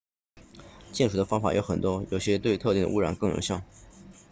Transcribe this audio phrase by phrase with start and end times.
[0.91, 3.61] 净水的方法有很多有些对特定的污染更有效